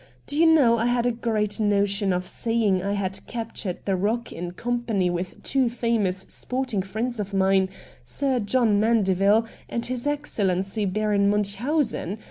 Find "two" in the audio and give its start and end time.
5.43-5.69